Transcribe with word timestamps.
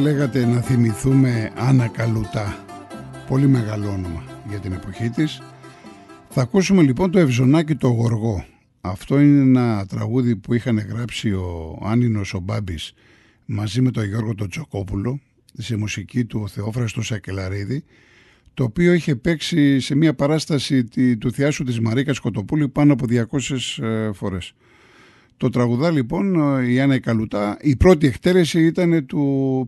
Τι 0.00 0.06
θα 0.06 0.12
λέγατε 0.12 0.46
να 0.46 0.60
θυμηθούμε 0.60 1.52
Άννα 1.56 1.88
Καλουτά, 1.88 2.64
πολύ 3.28 3.46
μεγάλο 3.46 3.88
όνομα 3.88 4.24
για 4.48 4.58
την 4.58 4.72
εποχή 4.72 5.10
της. 5.10 5.42
Θα 6.28 6.42
ακούσουμε 6.42 6.82
λοιπόν 6.82 7.10
το 7.10 7.18
Ευζωνάκι 7.18 7.74
το 7.74 7.88
Γοργό. 7.88 8.44
Αυτό 8.80 9.20
είναι 9.20 9.40
ένα 9.40 9.86
τραγούδι 9.86 10.36
που 10.36 10.54
είχαν 10.54 10.78
γράψει 10.78 11.32
ο 11.32 11.78
Άνινος 11.82 12.34
ο 12.34 12.38
Μπάμπης 12.38 12.94
μαζί 13.46 13.80
με 13.80 13.90
τον 13.90 14.04
Γιώργο 14.04 14.34
τον 14.34 14.48
Τσοκόπουλο 14.48 15.20
σε 15.58 15.76
μουσική 15.76 16.24
του 16.24 16.40
ο 16.42 16.46
Θεόφραστος 16.46 17.06
Σακελαρίδη 17.06 17.84
το 18.54 18.64
οποίο 18.64 18.92
είχε 18.92 19.16
παίξει 19.16 19.80
σε 19.80 19.94
μια 19.94 20.14
παράσταση 20.14 20.84
του 21.18 21.32
θεάσου 21.32 21.64
της 21.64 21.80
Μαρίκας 21.80 22.18
Κοτοπούλη 22.18 22.68
πάνω 22.68 22.92
από 22.92 23.04
200 23.08 23.84
ε, 23.84 24.12
φορές. 24.12 24.54
Το 25.40 25.48
τραγουδά 25.48 25.90
λοιπόν 25.90 26.34
η 26.68 26.80
Άννα 26.80 27.00
Καλουτά, 27.00 27.56
η 27.60 27.76
πρώτη 27.76 28.06
εκτέλεση 28.06 28.60
ήταν 28.60 29.06
του 29.06 29.22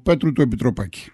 Πέτρου 0.05 0.33
του 0.33 0.43
Επιτροπάκη. 0.43 1.11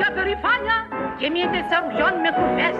για 0.00 0.10
περηφάνια 0.16 0.76
και 1.18 1.26
μήτε 1.34 1.58
σαρουγιών 1.70 2.14
με 2.24 2.30
κουφές. 2.36 2.76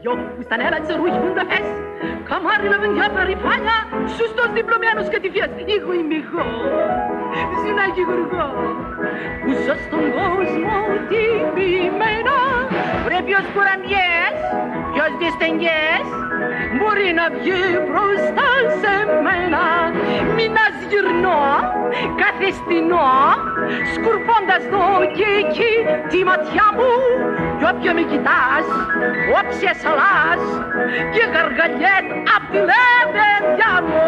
Γιο, 0.00 0.14
που 0.34 0.42
στα 0.46 0.56
νερά 0.56 0.78
της 0.80 0.96
ρούχη 0.96 1.18
τα 1.38 1.44
φες. 1.50 1.66
Καμάρι 2.28 2.68
με 2.72 2.76
για 2.96 3.08
περηφάνια 3.16 3.76
Σωστός 4.16 4.48
διπλωμένος 4.56 5.06
κατηφιές 5.12 5.50
Εγώ 5.76 5.92
είμαι 5.98 6.16
εγώ 6.24 6.44
Συνάγει 7.74 8.04
γουργό 8.10 8.48
Που 9.42 9.50
ζως 9.64 9.80
στον 9.86 10.04
κόσμο 10.16 10.76
τιμημένα. 11.08 12.38
Πρέπει 13.06 13.32
ως 13.40 13.46
κουραντιές 13.54 14.36
Κι 14.92 15.00
ως 15.04 15.12
διστεγγές 15.20 16.06
Μπορεί 16.78 17.08
να 17.18 17.26
βγει 17.34 17.62
μπροστά 17.86 18.50
σε 18.80 18.94
μένα. 19.24 19.64
Μην 20.36 20.52
γυρνώ 20.88 21.44
καθεστινό 22.22 23.10
σκουρπώντας 23.94 24.62
το 24.72 24.84
και 25.16 25.28
εκεί 25.42 25.72
τη 26.10 26.18
ματιά 26.28 26.66
μου. 26.76 26.92
Κι 27.58 27.66
όποιο 27.70 27.92
με 27.96 28.02
κοιτάς, 28.10 28.66
όψε 29.38 29.70
σαλάς 29.82 30.44
και 31.14 31.22
γαργαλιές 31.34 32.04
απ' 32.34 32.46
τη 32.52 32.58
λεβεδιά 32.70 33.74
μου. 33.86 34.06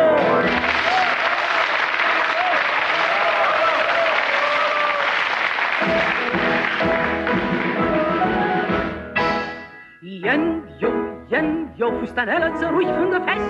Γεν-δυο, 10.24 10.90
γεν-δυο, 11.30 11.88
φουστανέλα 11.98 12.48
τσαρούχι 12.56 12.92
φες, 13.26 13.44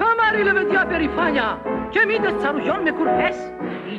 καμάρι 0.00 0.42
λεβεδιά 0.48 0.82
περηφάνια, 0.90 1.48
και 1.92 2.00
μήτες 2.08 2.34
τσαρουγιών 2.38 2.80
με 2.86 2.90
κουρφές. 2.98 3.36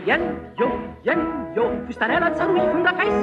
Γεν-δυο, 0.06 0.68
γεν-δυο, 1.06 1.66
φουστανέλα 1.86 2.30
τσαρούχι 2.36 2.78
φες, 2.98 3.16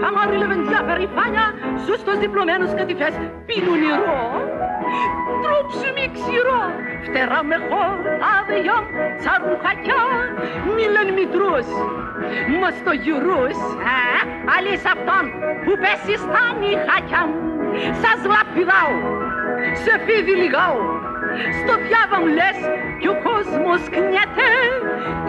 καμάρι 0.00 0.36
λεβεδιά 0.42 0.80
περηφάνια, 0.88 1.46
σωστός 1.86 2.16
διπλωμένος 2.22 2.70
κατηφές, 2.78 3.14
πίνουν 3.46 3.78
νερό, 3.84 4.22
τρώψιμι 5.42 6.06
ξηρό, 6.16 6.62
φτερά 7.06 7.40
με 7.50 7.56
χορτάδια, 7.68 8.76
τσαρουχακιά, 9.18 10.04
μη 10.74 10.84
λένε 10.94 11.12
μητρούς, 11.18 11.68
μα 12.60 12.68
στο 12.80 12.92
γυρούς, 13.02 13.58
αλής 14.54 14.82
αυτόν 14.94 15.24
που 15.64 15.72
πέσει 15.82 16.14
στα 16.24 16.42
νυχάκια 16.60 17.22
μου, 17.28 17.55
σας 18.02 18.18
λαπιδάω, 18.34 18.94
σε 19.82 19.92
φίδι 20.04 20.34
λιγάω, 20.42 20.80
στο 21.60 21.74
διάβα 21.84 22.16
μου 22.20 22.28
λες 22.38 22.58
κι 23.00 23.08
ο 23.14 23.16
κόσμος 23.28 23.80
κνιέται. 23.94 24.50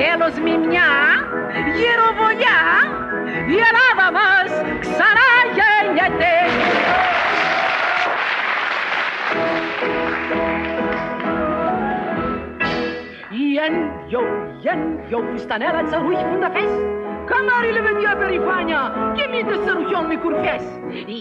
Τέλος 0.02 0.34
μη 0.44 0.54
μια 0.68 0.90
γυροβολιά 1.76 2.60
η 3.54 3.56
Ελλάδα 3.68 4.08
μας 4.18 4.50
ξανά 4.84 5.30
γεννιέται 5.58 6.34
Jen, 13.60 13.76
jo, 14.14 14.22
jen, 14.64 14.82
jo, 15.12 15.20
στα 15.38 15.58
νερά 15.58 15.82
της 15.84 15.94
αρούχης 15.94 16.24
φουνταφές 17.28 17.48
Καμάρι 17.48 17.70
λεβεντιά 17.78 18.14
περηφάνια 18.22 18.82
και 19.18 19.26
μήτε 19.32 19.56
σερουιών 19.64 20.06
με 20.10 20.16
κουρφές. 20.24 20.64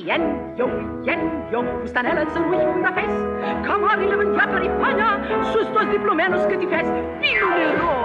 Γεν, 0.07 0.23
γιο, 0.57 0.67
γεν, 1.05 1.21
γιο, 1.49 1.61
που 1.79 1.87
στα 1.91 2.01
νέλα 2.05 2.23
της 2.29 2.37
ρούχη 2.43 2.67
φουνταφές. 2.73 3.13
Καμάρι 3.67 4.05
λεβεντιά 4.13 4.45
περηφάνια, 4.53 5.11
σωστός 5.53 5.85
διπλωμένος 5.93 6.43
και 6.49 6.57
τυφές. 6.61 6.87
Πίνω 7.21 7.51
νερό, 7.61 8.01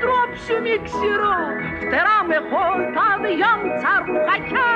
τρώψε 0.00 0.54
μη 0.64 0.74
ξηρό, 0.86 1.38
φτερά 1.82 2.18
με 2.30 2.38
χορτάδι 2.48 3.32
γιαμ 3.38 3.60
τσαρουχακιά. 3.78 4.70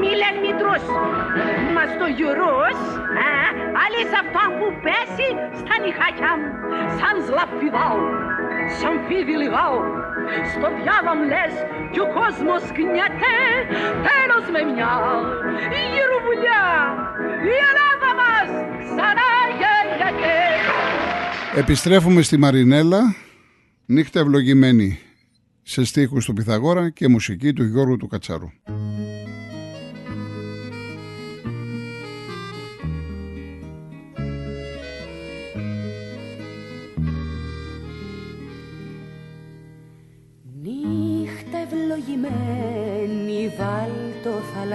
Μη 0.00 0.10
λένε 0.20 0.40
μητρός, 0.44 0.84
μα 1.74 1.84
στο 1.94 2.06
γυρός, 2.18 2.78
άλλη 3.82 4.00
σε 4.10 4.16
αυτά 4.24 4.42
που 4.56 4.66
πέσει 4.84 5.28
στα 5.60 5.74
νυχάκια 5.82 6.32
μου, 6.38 6.50
σαν 6.98 7.14
ζλαφιδάω, 7.26 8.00
σαν 8.80 8.94
φίδι 9.06 9.34
λιγάω, 9.42 9.80
στο 10.52 10.68
διάβα 10.78 11.12
μου 11.16 11.24
λες 11.32 11.54
κι 11.92 12.00
ο 12.06 12.08
κόσμος 12.18 12.62
κνιέται 12.76 13.36
τέλος 14.08 14.44
με 14.54 14.60
μια 14.72 14.92
γυροβουλιά 15.92 16.64
η 17.50 17.54
Ελλάδα 17.68 18.10
μας 18.20 18.48
ξανά 18.88 19.30
γεννιέται 19.60 20.34
Επιστρέφουμε 21.62 22.22
στη 22.22 22.36
Μαρινέλα 22.36 23.00
νύχτα 23.86 24.20
ευλογημένη 24.20 24.98
σε 25.62 25.84
στίχους 25.84 26.24
του 26.24 26.32
Πυθαγόρα 26.32 26.90
και 26.90 27.08
μουσική 27.08 27.52
του 27.52 27.64
Γιώργου 27.64 27.96
του 27.96 28.06
Κατσαρού. 28.06 28.50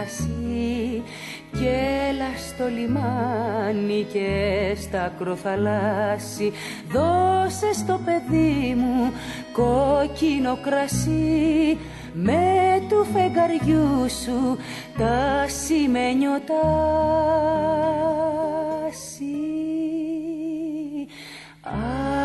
Βάλτο 0.03 0.09
θαλασσί 0.09 1.03
και 1.51 1.69
έλα 2.09 2.31
στο 2.47 2.67
λιμάνι 2.67 4.05
και 4.13 4.75
στα 4.81 5.03
ακροθαλάσσι. 5.03 6.51
Δώσε 6.91 7.73
στο 7.73 7.99
παιδί 8.05 8.75
μου 8.77 9.11
κόκκινο 9.53 10.57
κρασί 10.61 11.77
με 12.13 12.81
του 12.89 13.05
φεγγαριού 13.13 14.09
σου 14.23 14.57
τα 14.97 15.45
σημαίνιωτάσι 15.47 16.43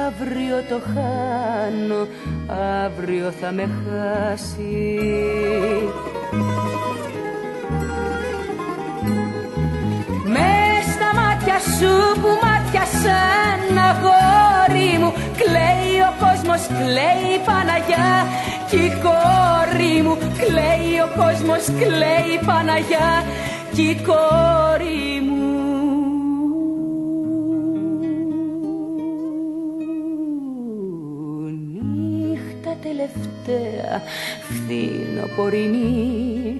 Αύριο 0.06 0.56
το 0.68 0.80
χάνω, 0.94 2.06
αύριο 2.84 3.30
θα 3.30 3.52
με 3.52 3.62
χάσει 3.62 4.98
σου 11.78 11.94
που 12.20 12.30
μάτια 12.42 12.84
σαν 13.02 13.62
αγόρι 13.88 14.92
μου. 15.00 15.10
Κλαίει 15.40 15.94
ο 16.08 16.10
κόσμος, 16.22 16.62
κλαίει 16.66 17.26
η 17.34 17.36
Παναγιά. 17.46 18.10
Κι 18.68 18.76
η 18.76 18.90
κόρη 19.04 19.94
μου 20.04 20.14
κλαίει 20.40 20.92
ο 21.06 21.08
κόσμος, 21.20 21.64
κλαίει 21.80 22.30
η 22.40 22.44
Παναγιά. 22.46 23.10
Κι 23.74 23.82
η 23.82 23.94
κόρη 24.08 25.06
μου. 25.26 25.46
Τελευταία 32.82 34.02
φθινοπορεινή 34.48 36.58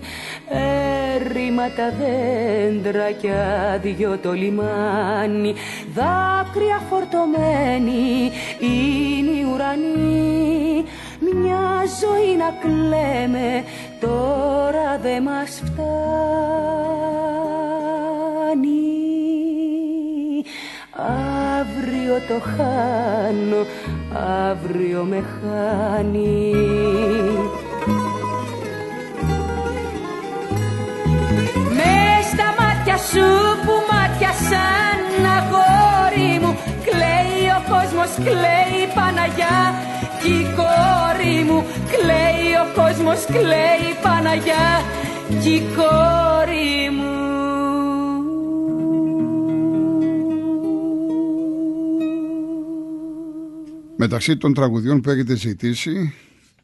έρημα 0.51 1.63
τα 1.77 1.93
δέντρα 1.99 3.11
κι 3.11 3.31
άδειο 3.75 4.19
το 4.19 4.33
λιμάνι. 4.33 5.55
Δάκρυα 5.95 6.81
φορτωμένη 6.91 8.31
είναι 8.61 9.31
η 9.31 9.47
ουρανή. 9.55 10.85
Μια 11.21 11.83
ζωή 12.01 12.37
να 12.37 12.51
κλαίμε 12.61 13.65
τώρα 14.01 14.99
δε 15.03 15.21
μας 15.21 15.63
φτάνει. 15.65 15.87
Αύριο 21.61 22.15
το 22.29 22.41
χάνω 22.57 23.67
αύριο 24.51 25.03
με 25.09 25.23
χάνει 25.41 26.55
σου 33.11 33.27
που 33.65 33.75
μάτια 33.91 34.33
σαν 34.49 35.25
αγόρι 35.37 36.33
μου. 36.43 36.53
Κλαίει 36.87 37.43
ο 37.59 37.61
κόσμος, 37.73 38.11
κλαίει 38.27 38.75
η 38.85 38.89
Παναγιά 38.95 39.59
κι 40.23 40.37
κόρη 40.59 41.37
μου. 41.49 41.65
Κλαίει 41.93 42.49
ο 42.63 42.67
κόσμος, 42.81 43.25
κλαίει 43.25 43.83
η 43.93 43.97
Παναγιά 44.03 44.67
κι 45.43 45.63
κόρη 45.77 46.91
μου. 46.97 47.17
Μεταξύ 53.97 54.37
των 54.37 54.55
τραγουδιών 54.55 55.01
που 55.01 55.11
έχετε 55.11 55.35
ζητήσει 55.35 56.15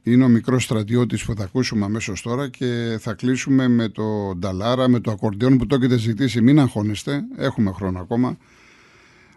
είναι 0.05 0.25
ο 0.25 0.29
μικρός 0.29 0.65
στρατιώτης 0.65 1.25
που 1.25 1.35
θα 1.35 1.45
ακούσουμε 1.45 1.85
αμέσως 1.85 2.23
τώρα 2.23 2.49
και 2.49 2.97
θα 3.01 3.15
κλείσουμε 3.15 3.69
με 3.69 3.89
το 3.89 4.35
νταλάρα, 4.39 4.89
με 4.89 5.01
το 5.01 5.11
ακορντιόν 5.11 5.59
που 5.59 5.67
το 5.67 5.75
έχετε 5.75 5.97
ζητήσει. 5.97 6.41
Μην 6.41 6.59
αγχώνεστε, 6.59 7.25
έχουμε 7.37 7.73
χρόνο 7.73 8.01
ακόμα. 8.01 8.37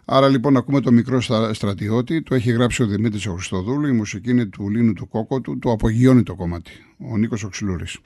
Άρα 0.04 0.28
λοιπόν 0.28 0.56
ακούμε 0.56 0.80
το 0.80 0.92
μικρό 0.92 1.20
στρατιώτη, 1.52 2.22
το 2.22 2.34
έχει 2.34 2.50
γράψει 2.50 2.82
ο 2.82 2.86
Δημήτρης 2.86 3.26
ο 3.26 3.32
Χριστοδούλου, 3.32 3.86
η 3.86 3.92
μουσική 3.92 4.30
είναι 4.30 4.44
του 4.44 4.68
Λίνου 4.68 4.92
του 4.92 5.08
Κόκοτου, 5.08 5.58
το 5.58 5.72
απογειώνει 5.72 6.22
το 6.22 6.34
κομμάτι, 6.34 6.72
ο 7.10 7.16
Νίκος 7.16 7.44
Οξυλούρης. 7.44 7.98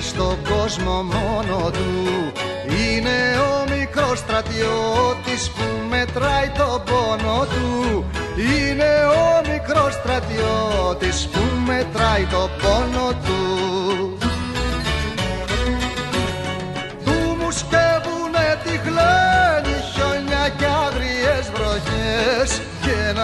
Στον 0.00 0.38
κόσμο 0.50 1.02
μόνο 1.02 1.70
του. 1.70 2.32
Είναι 2.66 3.18
ο 3.38 3.70
μικρός 3.76 4.18
στρατιώτης 4.18 5.50
που 5.50 5.64
μετράει 5.88 6.48
το 6.48 6.82
πόνο 6.84 7.46
του. 7.46 8.04
Είναι 8.36 8.92
ο 9.22 9.50
μικρός 9.52 9.92
στρατιώτης 9.92 11.28
που 11.32 11.40
μετράει 11.66 12.24
το 12.24 12.48
πόνο 12.62 13.08
του 13.08 13.22
Του 13.26 13.41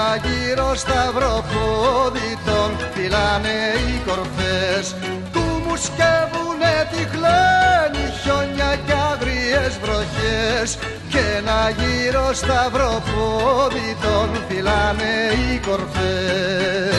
Και 0.08 0.14
ένα 0.14 0.26
γύρο 0.26 0.74
σταυροπόδι 0.74 2.38
τον 2.46 2.88
φυλάνε 2.92 3.58
οι 3.86 4.00
κορφές 4.06 4.94
Του 5.32 5.40
μου 5.64 5.76
σκεύουνε 5.76 6.88
τυχλένει 6.90 8.04
χιόνια 8.22 8.76
κι 8.86 8.92
άγριες 9.12 9.78
βροχές. 9.82 10.78
Και 11.08 11.18
ένα 11.38 11.70
γύρο 11.78 12.32
σταυροπόδι 12.32 13.96
τον 14.02 14.44
φυλάνε 14.48 15.14
οι 15.38 15.58
κορφές 15.66 16.97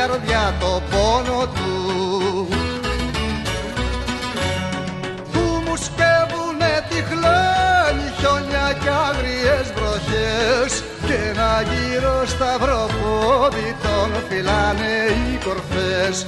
καρδιά 0.00 0.54
το 0.60 0.82
πόνο 0.90 1.40
του. 1.56 1.72
Του 5.32 5.44
μου 5.64 5.76
σκεύουνε 5.86 6.74
χλένη 7.08 8.06
χιόνια 8.18 8.66
κι 8.80 8.90
άγριες 9.08 9.66
βροχές 9.76 10.72
και 11.06 11.16
ένα 11.30 11.52
γύρο 11.70 12.18
σταυροπόδι 12.26 13.76
τον 13.82 14.10
φυλάνε 14.28 14.94
οι 15.10 15.38
κορφές. 15.44 16.26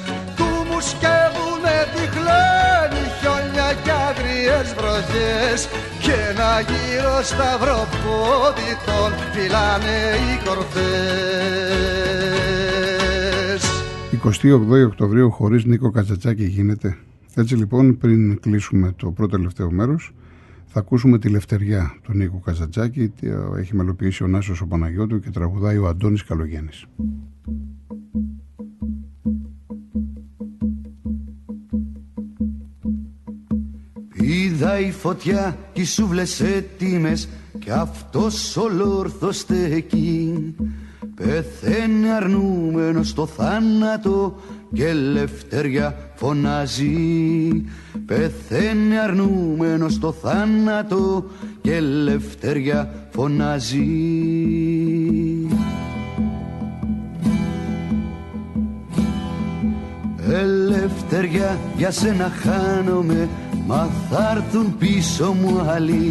Σκεύουνε 0.90 1.78
τυχλένοι 1.94 3.04
χιόνια 3.18 3.68
κι 3.82 3.92
άγριες 4.08 4.68
βροχές 4.76 5.60
και 6.00 6.12
ένα 6.30 6.60
γύρο 6.60 7.22
σταυροπόδι 7.22 8.72
τον 8.86 9.12
φυλάνε 9.32 9.98
οι 10.24 10.34
κορφές 10.44 11.92
28 14.24 14.84
Οκτωβρίου 14.86 15.30
χωρίς 15.30 15.64
Νίκο 15.64 15.90
Κατσατσάκη 15.90 16.44
γίνεται. 16.44 16.96
Έτσι 17.34 17.56
λοιπόν 17.56 17.96
πριν 17.96 18.40
κλείσουμε 18.40 18.92
το 18.96 19.10
πρώτο 19.10 19.36
τελευταίο 19.36 19.70
μέρος 19.70 20.14
θα 20.66 20.80
ακούσουμε 20.80 21.18
τη 21.18 21.28
Λευτεριά 21.28 21.98
του 22.02 22.12
Νίκο 22.12 22.40
Κατσατσάκη 22.44 23.12
έχει 23.58 23.76
μελοποιήσει 23.76 24.22
ο 24.22 24.26
Νάσος 24.26 24.60
ο 24.60 24.66
Παναγιώτου 24.66 25.20
και 25.20 25.30
τραγουδάει 25.30 25.78
ο 25.78 25.86
Αντώνης 25.86 26.24
Καλογέννης. 26.24 26.84
Είδα 34.14 34.78
η 34.78 34.90
φωτιά 34.90 35.56
κι 35.72 35.84
σούβλες 35.84 36.40
έτοιμες 36.40 37.28
κι 37.58 37.70
αυτός 37.70 38.56
ολόρθος 38.56 39.38
στεκεί 39.38 40.54
Πεθαίνει 41.26 42.10
αρνούμενος 42.10 43.08
στο 43.08 43.26
θάνατο 43.26 44.36
και 44.72 44.86
ελευθεριά 44.86 45.96
φωνάζει. 46.14 47.64
Πεθαίνει 48.06 48.98
αρνούμενος 48.98 49.92
στο 49.92 50.12
θάνατο 50.12 51.24
και 51.60 51.74
ελευθεριά 51.74 53.08
φωνάζει. 53.10 53.86
Ελευθεριά 60.28 61.58
για 61.76 61.90
σένα 61.90 62.30
χάνομαι 62.30 63.28
Μα 63.66 63.90
θα 64.10 64.30
έρθουν 64.36 64.76
πίσω 64.78 65.32
μου 65.32 65.60
άλλοι 65.60 66.02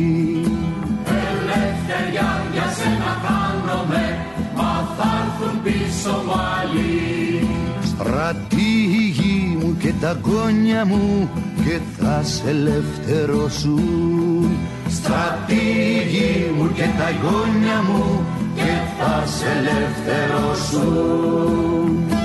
Στρατήγοι 8.31 9.57
μου 9.59 9.75
και 9.79 9.93
τα 10.01 10.19
γόνια 10.23 10.85
μου 10.85 11.29
Και 11.55 11.79
θα 11.97 12.23
σε 12.23 12.49
ελευθερώσουν. 12.49 14.57
Στρατήγοι 14.87 16.51
μου 16.57 16.71
και 16.73 16.85
τα 16.97 17.11
γόνια 17.23 17.81
μου 17.81 18.25
Και 18.55 18.73
θα 18.99 19.25
σε 19.25 19.45
ελευθερώσουν 19.57 22.20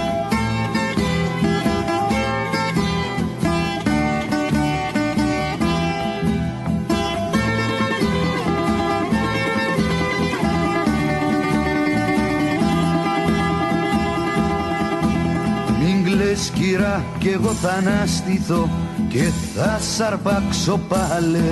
σκυρά 16.44 17.04
κι 17.18 17.28
εγώ 17.28 17.52
θα 17.62 17.70
αναστηθώ 17.70 18.68
και 19.08 19.24
θα 19.54 19.78
σ' 19.94 20.00
αρπάξω 20.00 20.80
πάλι. 20.88 21.50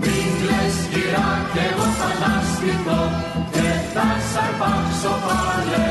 Μην 0.00 0.28
κλαις 0.40 0.74
σκυρά 0.84 1.30
κι 1.52 1.58
εγώ 1.70 1.86
θα 1.98 2.08
αναστηθώ 2.14 3.02
και 3.50 3.68
θα 3.94 4.08
σ' 4.30 4.36
αρπάξω 4.44 5.14
πάλι. 5.26 5.86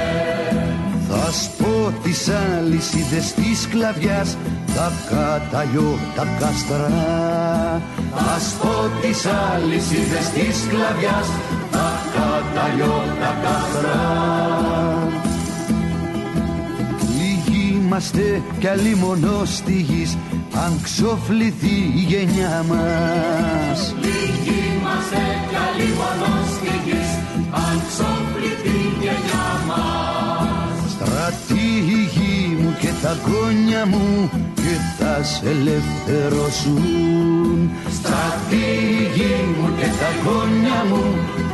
Θα 1.09 1.31
σπώ 1.31 1.93
τις 2.03 2.29
αλυσίδες 2.29 3.33
της 3.33 3.67
κλαβιάς 3.67 4.37
θα 4.75 4.91
καταλιώ 5.09 5.97
τα 6.15 6.27
κάστρα. 6.39 6.89
Θα 8.15 8.39
σπώ 8.49 8.89
τις 9.01 9.25
αλυσίδες 9.25 10.29
της 10.29 10.57
κλαβιάς 10.69 11.27
θα 11.71 11.91
καταλιώ 12.13 13.03
τα 13.19 13.35
κάστρα 13.43 14.70
είμαστε 18.01 18.41
κι 18.59 18.67
άλλοι 18.67 18.95
μόνο 18.95 19.45
στη 19.45 19.73
γης. 19.73 20.17
Αν 20.65 20.79
ξοφληθεί 20.83 21.75
η 21.95 21.99
γενιά 22.07 22.65
μας. 22.69 23.95
Λίγοι 24.01 24.59
είμαστε 24.73 25.21
κι 25.49 25.57
άλλοι 25.65 25.87
μόνο 25.99 26.29
στη 26.53 26.71
γης. 26.85 27.11
Αν 27.51 27.81
ξοφληθεί 27.87 28.69
η 28.69 28.71
γενιά 29.01 29.49
μας. 29.67 30.75
Στρατηγοί 30.93 32.37
μου 32.61 32.71
και 32.79 32.91
τα 33.01 33.13
γόνια 33.25 33.85
μου 33.85 34.29
και 34.55 34.73
θα 34.97 35.23
σε 35.23 35.49
ελευθερώσουν. 35.49 37.69
Στρατηγοί 37.97 39.35
μου 39.57 39.67
και 39.77 39.89
τα 39.99 40.09
γόνια 40.23 40.79
μου 40.89 41.03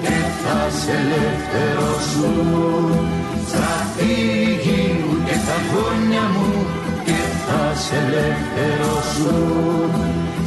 και 0.01 0.17
θα 0.41 0.59
σε 0.79 0.91
ελευθερώσουν. 0.91 3.07
Στρατηγοί 3.47 4.85
μου 4.99 5.16
σε 8.37 8.43
ελευθερώσουν. 8.53 9.91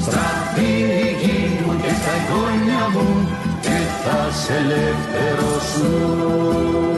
Στρατηγοί 0.01 1.41
μου 1.67 1.75
και 1.83 1.93
τα 2.05 2.15
γόνια 2.31 2.85
μου 2.93 3.09
και 3.61 3.79
θα 4.05 4.21
σε 4.31 4.55
ελευθερώσουν 4.55 6.90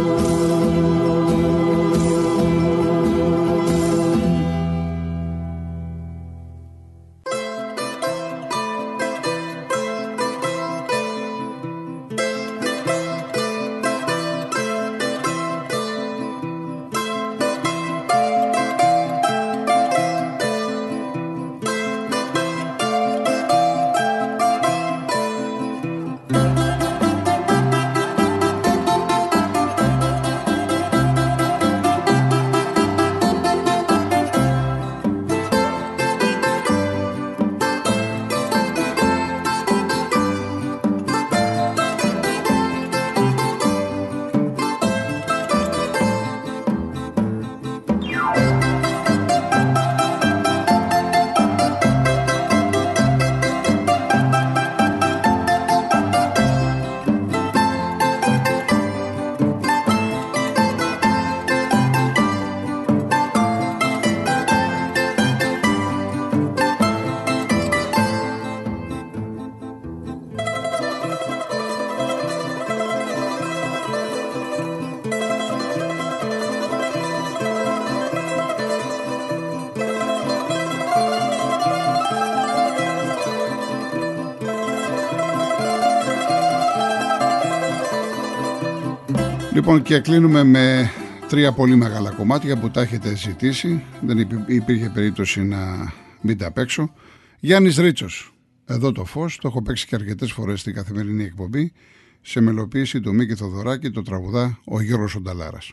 Λοιπόν 89.54 89.82
και 89.82 89.99
κλείνουμε 89.99 90.44
με 90.44 90.90
τρία 91.28 91.52
πολύ 91.52 91.76
μεγάλα 91.76 92.11
κομμάτια 92.11 92.59
που 92.59 92.71
τα 92.71 92.80
έχετε 92.80 93.16
ζητήσει. 93.16 93.82
Δεν 94.00 94.18
υπή- 94.18 94.49
υπήρχε 94.49 94.90
περίπτωση 94.94 95.42
να 95.42 95.92
μην 96.21 96.38
τα 96.38 96.50
παίξω. 96.52 96.92
Γιάννης 97.40 97.76
Ρίτσος. 97.76 98.32
Εδώ 98.66 98.92
το 98.92 99.04
φως. 99.04 99.38
Το 99.40 99.49
έχω 99.49 99.62
παίξει 99.62 99.87
και 99.87 99.94
αρκετές 99.94 100.32
φορές 100.32 100.61
στην 100.61 100.75
καθημερινή 100.75 101.25
εκπομπή. 101.25 101.73
Σε 102.21 102.40
μελοποίηση 102.40 103.00
του 103.00 103.14
Μίκη 103.14 103.35
Θοδωράκη 103.35 103.90
το 103.90 104.02
τραγουδά 104.02 104.59
ο 104.64 104.80
Γιώργος 104.80 105.14
Ονταλάρας. 105.14 105.73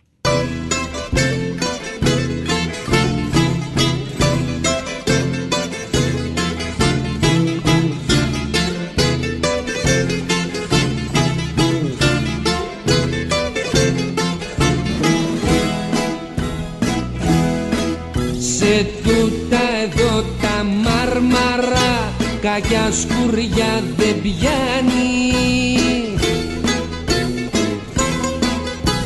Σε 18.80 18.86
τούτα 19.04 19.64
εδώ 19.84 20.24
τα 20.42 20.64
μάρμαρα 20.64 22.14
κακιά 22.42 22.92
σκουριά 22.92 23.84
δεν 23.98 24.22
πιάνει. 24.22 25.80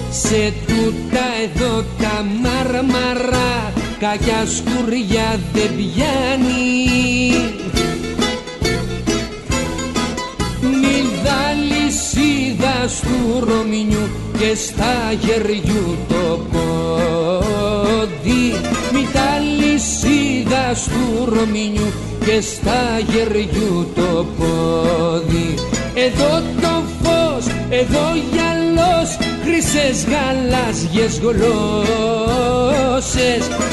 Σε 0.10 0.53
τούτα 0.68 1.25
εδώ 1.44 1.84
τα 2.00 2.25
μάρμαρα 2.42 3.74
κακιά 4.00 4.46
σκουριά 4.46 5.39
δεν 5.53 5.72
πιάνει. 5.75 6.72
Μηδα 10.62 11.42
λυσίδα 11.70 12.77
του 13.01 13.46
Ρωμινιού 13.46 14.10
και 14.38 14.56
στα 14.56 15.13
γεριού 15.22 15.98
το 16.08 16.39
πόδι. 16.51 17.63
Μηδα 18.94 19.30
λυσίδα 20.54 20.74
του 20.92 21.26
Ρωμινιού 21.34 21.90
και 22.26 22.42
στα 22.42 23.00
γεριού 23.12 23.92
το 23.96 24.26
πόδι. 24.38 25.54
Εδώ 25.94 26.42
το 26.62 26.84
φως, 27.02 27.46
εδώ 27.70 28.06
γυαλός 28.32 29.10
χρυσές 29.44 29.98
γαλάζιες 30.12 31.14
γλώσσες. 31.20 31.84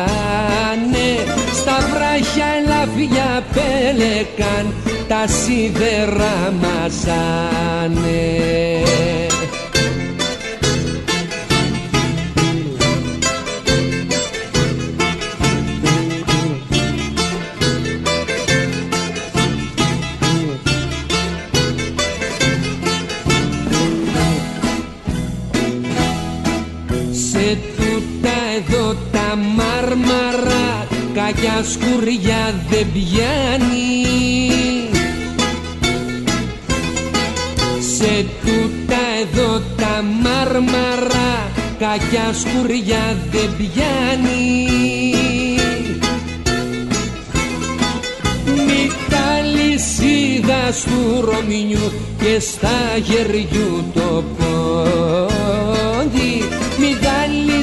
στα 1.52 1.76
βράχια 1.90 2.48
ελαφιά 2.62 3.30
πέλεκαν 3.54 4.64
τα 5.08 5.22
σίδερα 5.26 6.34
μασάνε 6.60 8.20
κακιά 31.60 31.72
σκουριά 31.72 32.54
δεν 32.70 32.86
πιάνει. 32.92 34.02
Σε 37.96 38.26
τούτα 38.44 39.02
εδώ 39.20 39.62
τα 39.76 40.04
μάρμαρα 40.22 41.50
κακιά 41.78 42.32
σκουριά 42.32 43.16
δεν 43.30 43.56
πιάνει. 43.56 44.68
Μη 48.66 48.90
λυσίδας 49.54 50.82
του 50.82 51.20
Ρωμινιού 51.20 51.92
και 52.22 52.40
στα 52.40 52.96
γεριού 53.02 53.84
το 53.94 54.24
πόδι 54.38 54.50
Μη 54.58 55.29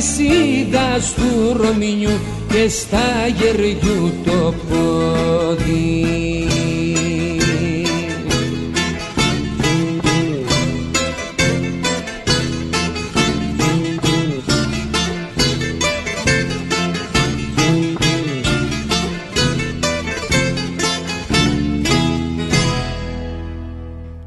λυσίδα 0.08 0.98
του 1.16 1.58
Ρωμινιού 1.62 2.20
και 2.52 2.70
στα 2.70 3.28
γεριού 3.28 4.12
το 4.26 4.54
πόδι 4.70 6.06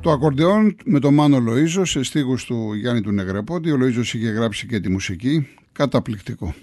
Το 0.03 0.17
Το 0.17 0.17
ακορντεόν 0.17 0.77
με 0.85 1.01
τον 1.01 1.15
Μάνο 1.15 1.37
Λοΐζο 1.37 1.83
σε 1.83 2.03
στίχους 2.03 2.45
του 2.45 2.75
Γιάννη 2.75 3.01
του 3.01 3.13
Νεγρεπόντι. 3.13 3.71
Ο 3.71 3.77
Λοΐζος 3.81 4.15
είχε 4.15 4.31
γράψει 4.31 4.67
και 4.67 4.81
τη 4.81 4.91
μουσική. 4.91 5.47
Καταπληκτικό. 5.81 6.55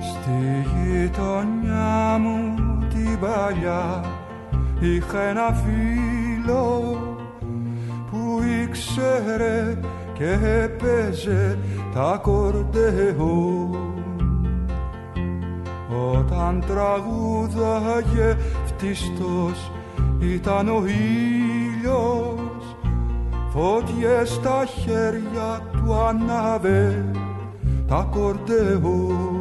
Στη 0.00 0.66
γειτονιά 0.74 2.18
μου 2.18 2.54
την 2.88 3.18
παλιά 3.20 4.04
είχα 4.80 5.20
ένα 5.20 5.52
φίλο 5.52 6.96
που 8.10 8.42
ήξερε 8.62 9.78
και 10.18 10.38
έπαιζε 10.62 11.58
τα 11.98 12.20
κορδεό 12.22 13.70
όταν 16.18 16.64
τραγούδαγε 16.66 18.36
φτιστός 18.64 19.70
ήταν 20.20 20.68
ο 20.68 20.82
ήλιος. 20.86 22.76
Φωτιές 23.50 24.28
στα 24.28 24.64
χέρια 24.64 25.60
του 25.72 25.94
ανάβε 25.94 27.04
τα 27.88 28.08
κορδεό 28.10 29.37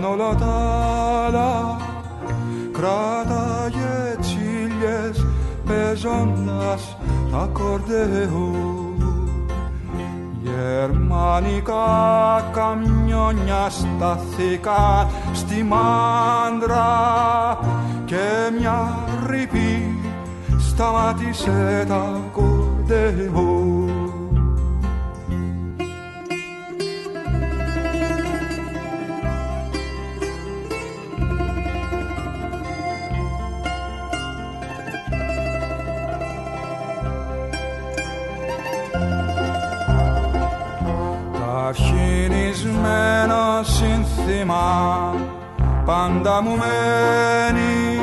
σαν 0.00 0.10
όλα 0.10 0.34
τα 0.34 0.46
άλλα 1.26 1.76
κράταγε 2.72 4.16
τσίλιες 4.20 5.26
παίζοντας 5.66 6.96
τα 7.30 7.48
κορδεό 7.52 8.94
Γερμανικά 10.42 11.74
καμιόνια 12.52 13.68
σταθήκαν 13.70 15.08
στη 15.32 15.62
μάντρα 15.62 16.88
και 18.04 18.52
μια 18.60 18.98
ρηπή 19.26 19.98
σταμάτησε 20.58 21.84
τα 21.88 22.20
κορδεό 22.32 23.67
αρχινισμένο 41.68 43.62
σύνθημα 43.62 45.14
πάντα 45.84 46.42
μου 46.42 46.56
μένει. 46.56 48.00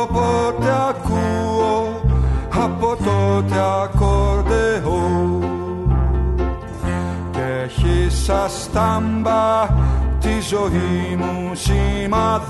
Όποτε 0.00 0.70
ακούω 0.88 2.00
από 2.64 2.96
τότε 2.96 3.60
ακορδεό 3.82 5.38
και 7.30 7.40
έχει 7.64 8.06
σαν 8.10 8.48
στάμπα 8.48 9.66
τη 10.20 10.40
ζωή 10.40 11.16
μου 11.18 11.50
σημαδέψει. 11.54 12.44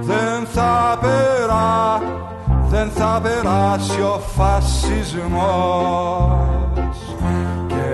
Δεν 0.00 0.46
θα 0.52 0.98
περά, 1.00 2.02
δεν 2.68 2.90
θα 2.90 3.20
περάσει 3.22 4.00
ο 4.00 4.20
φασισμός 4.36 5.84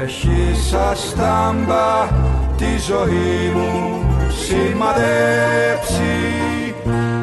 έχει 0.03 0.55
σαν 0.69 0.97
στάμπα 0.97 2.09
τη 2.57 2.79
ζωή 2.87 3.51
μου 3.55 4.05
σημαδέψει 4.45 6.15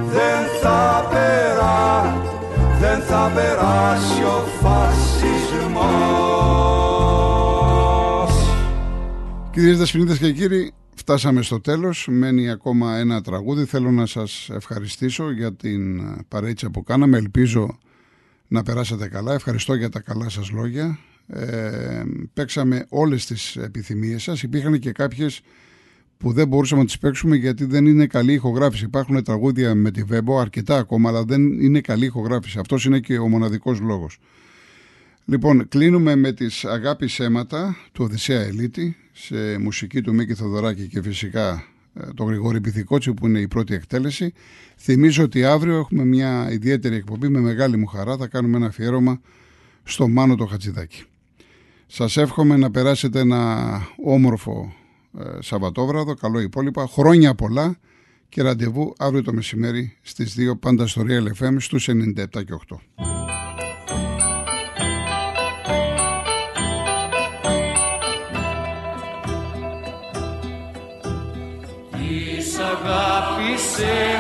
δεν 0.10 0.46
θα 0.62 1.08
περά, 1.10 2.16
δεν 2.80 3.02
θα 3.02 3.32
περάσει 3.36 4.24
ο 4.24 4.44
φασισμός 4.62 5.08
Κυρίες 9.52 9.78
Δεσποινίδες 9.78 10.18
και 10.18 10.32
κύριοι, 10.32 10.74
φτάσαμε 10.96 11.42
στο 11.42 11.62
τέλος, 11.62 12.08
μένει 12.10 12.50
ακόμα 12.50 12.98
ένα 12.98 13.22
τραγούδι. 13.22 13.66
Θέλω 13.66 13.92
να 13.92 14.06
σας 14.06 14.50
ευχαριστήσω 14.50 15.32
για 15.32 15.54
την 15.54 16.02
παρέτσα 16.28 16.70
που 16.70 16.84
κάναμε. 16.84 17.18
Ελπίζω 17.18 17.78
να 18.48 18.64
περάσατε 18.64 19.08
καλά. 19.08 19.34
Ευχαριστώ 19.34 19.74
για 19.74 19.90
τα 19.90 20.00
καλά 20.00 20.30
σας 20.30 20.50
λόγια 20.52 21.00
ε, 21.28 22.04
παίξαμε 22.34 22.86
όλες 22.90 23.26
τις 23.26 23.56
επιθυμίες 23.56 24.24
σας 24.24 24.44
υπήρχαν 24.44 24.80
και 24.80 24.92
κάποιες 24.92 25.42
που 26.18 26.32
δεν 26.32 26.48
μπορούσαμε 26.48 26.82
να 26.82 26.88
τις 26.88 26.98
παίξουμε 26.98 27.36
γιατί 27.36 27.66
δεν 27.66 27.86
είναι 27.86 28.06
καλή 28.06 28.34
ηχογράφηση 28.34 28.86
υπάρχουν 28.86 29.24
τραγούδια 29.24 29.76
με 29.76 29.92
τη 29.92 30.04
Βέμπο 30.04 30.40
αρκετά 30.40 30.78
ακόμα 30.78 31.10
αλλά 31.10 31.24
δεν 31.24 31.62
είναι 31.62 31.82
καλή 31.82 32.06
ηχογράφηση 32.06 32.60
αυτός 32.60 32.86
είναι 32.86 33.00
και 33.00 33.18
ο 33.18 33.28
μοναδικός 33.28 33.80
λόγος 33.80 34.20
Λοιπόν, 35.30 35.68
κλείνουμε 35.68 36.16
με 36.16 36.32
τις 36.32 36.66
αγάπη 36.66 37.10
αίματα 37.18 37.78
του 37.92 38.04
Οδυσσέα 38.04 38.42
Ελίτη 38.42 38.96
σε 39.12 39.58
μουσική 39.58 40.02
του 40.02 40.14
Μίκη 40.14 40.34
Θοδωράκη 40.34 40.88
και 40.88 41.02
φυσικά 41.02 41.64
ε, 41.94 42.08
το 42.16 42.24
Γρηγόρη 42.24 42.62
Πυθικότσι 42.62 43.14
που 43.14 43.28
είναι 43.28 43.40
η 43.40 43.48
πρώτη 43.48 43.74
εκτέλεση. 43.74 44.34
Θυμίζω 44.78 45.24
ότι 45.24 45.46
αύριο 45.46 45.78
έχουμε 45.78 46.06
μια 46.06 46.52
ιδιαίτερη 46.52 46.96
εκπομπή 46.96 47.28
με 47.28 47.40
μεγάλη 47.40 47.78
μου 47.78 47.86
χαρά. 47.86 48.18
Θα 48.18 48.28
κάνουμε 48.28 48.58
ένα 48.58 48.66
αφιέρωμα 48.66 49.22
στο 49.84 50.08
Μάνο 50.08 50.36
το 50.36 50.46
Χατζηδάκι. 50.46 51.04
Σας 51.88 52.18
εύχομαι 52.18 52.58
να 52.58 52.72
περάσετε 52.72 53.20
ένα 53.20 53.82
όμορφο 54.04 54.74
ε, 55.20 55.42
Σαββατόβραδο, 55.42 56.14
καλό 56.14 56.40
υπόλοιπα, 56.40 56.88
χρόνια 56.88 57.36
πολλά 57.36 57.78
και 58.30 58.42
ραντεβού 58.42 58.94
αύριο 58.98 59.24
το 59.24 59.34
μεσημέρι 59.34 59.98
στις 60.02 60.36
2 60.40 60.60
πάντα 60.60 60.88
στο 60.88 61.02
Real 61.08 61.44
FM 61.44 61.56
στους 61.60 61.90
97 61.90 62.26
και 62.30 62.60
8. 62.70 62.78
με 73.78 74.17